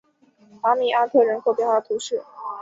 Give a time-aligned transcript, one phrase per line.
[0.63, 2.23] 达米阿特人口变化图示